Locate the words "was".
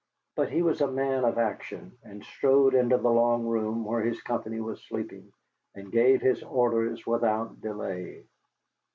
0.63-0.81, 4.59-4.81